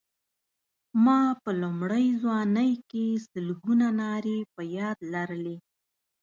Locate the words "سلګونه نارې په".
3.29-4.61